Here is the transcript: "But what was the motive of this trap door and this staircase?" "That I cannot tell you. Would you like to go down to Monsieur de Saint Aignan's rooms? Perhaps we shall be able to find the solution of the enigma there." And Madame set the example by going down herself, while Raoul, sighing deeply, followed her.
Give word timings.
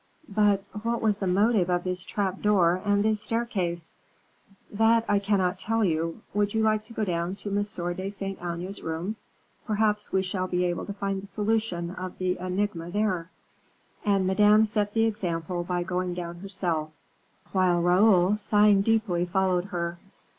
"But 0.29 0.63
what 0.81 0.99
was 0.99 1.19
the 1.19 1.27
motive 1.27 1.69
of 1.69 1.83
this 1.83 2.03
trap 2.03 2.41
door 2.41 2.81
and 2.83 3.05
this 3.05 3.21
staircase?" 3.21 3.93
"That 4.71 5.05
I 5.07 5.19
cannot 5.19 5.59
tell 5.59 5.85
you. 5.85 6.23
Would 6.33 6.55
you 6.55 6.63
like 6.63 6.83
to 6.85 6.93
go 6.93 7.05
down 7.05 7.35
to 7.35 7.51
Monsieur 7.51 7.93
de 7.93 8.09
Saint 8.09 8.39
Aignan's 8.39 8.81
rooms? 8.81 9.27
Perhaps 9.67 10.11
we 10.11 10.23
shall 10.23 10.47
be 10.47 10.65
able 10.65 10.87
to 10.87 10.93
find 10.93 11.21
the 11.21 11.27
solution 11.27 11.91
of 11.91 12.17
the 12.17 12.35
enigma 12.39 12.89
there." 12.89 13.29
And 14.03 14.25
Madame 14.25 14.65
set 14.65 14.95
the 14.95 15.05
example 15.05 15.63
by 15.63 15.83
going 15.83 16.15
down 16.15 16.37
herself, 16.37 16.89
while 17.51 17.79
Raoul, 17.79 18.37
sighing 18.37 18.81
deeply, 18.81 19.25
followed 19.27 19.65
her. 19.65 19.99